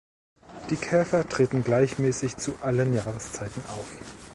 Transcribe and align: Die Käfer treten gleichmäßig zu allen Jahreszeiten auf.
Die 0.71 0.77
Käfer 0.77 1.29
treten 1.29 1.63
gleichmäßig 1.63 2.35
zu 2.37 2.55
allen 2.63 2.91
Jahreszeiten 2.95 3.61
auf. 3.67 3.85